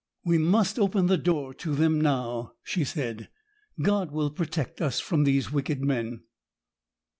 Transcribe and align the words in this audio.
'We 0.25 0.39
must 0.39 0.79
open 0.79 1.05
the 1.05 1.15
door 1.19 1.53
to 1.53 1.75
them 1.75 2.01
now,' 2.01 2.53
she 2.63 2.83
said; 2.83 3.29
'God 3.83 4.09
will 4.11 4.31
protect 4.31 4.81
us 4.81 4.99
from 4.99 5.25
these 5.25 5.51
wicked 5.51 5.83
men. 5.83 6.21